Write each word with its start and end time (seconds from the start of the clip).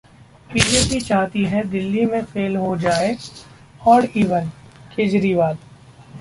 BJP 0.49 0.99
चाहती 0.99 1.43
है 1.45 1.63
दिल्ली 1.69 2.05
में 2.05 2.23
फेल 2.25 2.55
हो 2.55 2.75
जाए 2.77 3.15
ऑड-इवन: 3.87 4.49
केजरीवाल 4.95 5.57